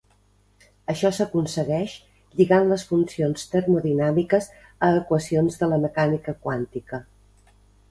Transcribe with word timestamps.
Això 0.93 1.09
s’aconsegueix 1.17 1.93
lligant 2.39 2.65
les 2.71 2.85
funcions 2.93 3.45
termodinàmiques 3.53 4.49
a 4.89 4.91
equacions 5.05 5.61
de 5.63 5.71
la 5.75 5.81
mecànica 5.87 6.39
quàntica. 6.49 7.05